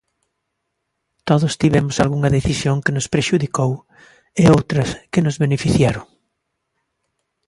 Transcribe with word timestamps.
Todos 1.27 1.53
tivemos 1.61 1.95
algunha 2.03 2.33
decisión 2.37 2.77
que 2.85 2.95
nos 2.95 3.09
prexudicou 3.13 3.71
e 4.41 4.43
outras 4.55 4.89
que 5.11 5.23
nos 5.25 5.39
beneficiaron. 5.43 6.05